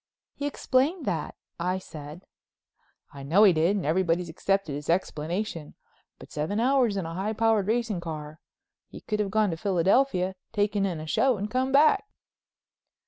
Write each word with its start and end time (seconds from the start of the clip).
"He 0.33 0.47
explained 0.47 1.05
that," 1.05 1.35
I 1.59 1.77
said. 1.77 2.23
"I 3.13 3.21
know 3.21 3.43
he 3.43 3.53
did, 3.53 3.75
and 3.75 3.85
everybody's 3.85 4.29
accepted 4.29 4.73
his 4.73 4.89
explanation. 4.89 5.75
But 6.17 6.31
seven 6.31 6.59
hours 6.59 6.97
in 6.97 7.05
a 7.05 7.13
high 7.13 7.33
powered 7.33 7.67
racing 7.67 8.01
car! 8.01 8.39
He 8.89 9.01
could 9.01 9.19
have 9.19 9.29
gone 9.29 9.51
to 9.51 9.57
Philadelphia, 9.57 10.33
taken 10.53 10.87
in 10.87 10.99
a 10.99 11.05
show 11.05 11.37
and 11.37 11.51
come 11.51 11.71
back." 11.71 12.05